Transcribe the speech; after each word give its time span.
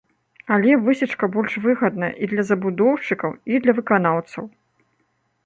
Але 0.53 0.71
высечка 0.85 1.29
больш 1.35 1.53
выгадная 1.65 2.09
і 2.23 2.31
для 2.33 2.47
забудоўшчыкаў, 2.49 3.31
і 3.53 3.61
для 3.67 3.73
выканаўцаў. 3.83 4.43